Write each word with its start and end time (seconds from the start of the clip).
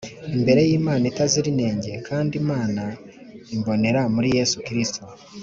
imbere 0.35 0.61
y'Imana 0.69 1.03
itazira 1.11 1.47
inenge 1.53 1.91
kandi 2.07 2.33
Imana 2.41 2.83
imbonera 3.55 4.01
muri 4.15 4.27
Yesu 4.37 4.57
Kristo. 4.67 5.01